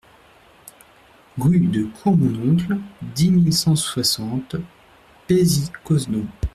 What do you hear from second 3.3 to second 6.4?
cent soixante Paisy-Cosdon